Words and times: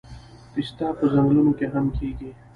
پسته 0.53 0.85
په 0.97 1.05
ځنګلونو 1.13 1.51
کې 1.57 1.65
هم 1.73 1.85
کیږي 1.97 2.29